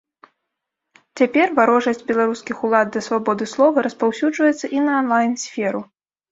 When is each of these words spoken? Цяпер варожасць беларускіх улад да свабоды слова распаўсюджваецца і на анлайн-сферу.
Цяпер 1.21 1.47
варожасць 1.59 2.01
беларускіх 2.09 2.57
улад 2.69 2.87
да 2.97 3.05
свабоды 3.11 3.51
слова 3.55 3.87
распаўсюджваецца 3.91 4.65
і 4.79 4.85
на 4.89 4.99
анлайн-сферу. 5.05 5.87